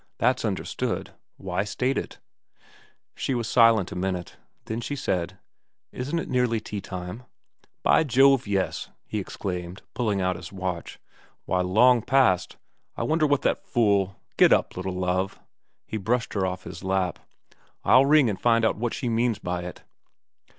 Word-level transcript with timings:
'That's 0.17 0.43
understood. 0.43 1.11
Why 1.37 1.63
state 1.63 1.95
it?' 1.95 2.17
She 3.15 3.35
was 3.35 3.47
silent 3.47 3.91
a 3.91 3.95
minute. 3.95 4.35
Then 4.65 4.81
she 4.81 4.95
said,' 4.95 5.37
Isn't 5.91 6.17
it 6.17 6.27
nearly 6.27 6.59
tea 6.59 6.81
time?'' 6.81 7.21
By 7.83 8.03
Jove, 8.03 8.47
yes,' 8.47 8.89
he 9.05 9.19
exclaimed, 9.19 9.83
pulling 9.93 10.19
out 10.19 10.37
his 10.37 10.51
watch.' 10.51 10.99
Why, 11.45 11.61
long 11.61 12.01
past. 12.01 12.57
I 12.97 13.03
wonder 13.03 13.27
what 13.27 13.43
that 13.43 13.63
fool 13.67 14.15
get 14.37 14.51
up, 14.51 14.75
little 14.75 14.95
Love' 14.95 15.39
he 15.85 15.97
brushed 15.97 16.33
her 16.33 16.47
off 16.47 16.63
his 16.63 16.83
lap' 16.83 17.19
I'll 17.83 18.07
ring 18.07 18.27
and 18.27 18.41
find 18.41 18.65
out 18.65 18.77
what 18.77 18.95
she 18.95 19.07
means 19.07 19.37
by 19.37 19.61
it.' 19.61 19.83